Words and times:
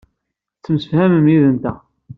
Tettemsefhamem 0.53 1.25
yid-nteɣ. 1.33 1.77